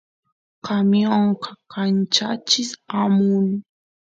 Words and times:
camionqa 0.65 1.49
kanchachis 1.71 2.71
amun 3.01 3.45